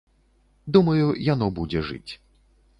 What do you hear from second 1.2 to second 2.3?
яно будзе жыць.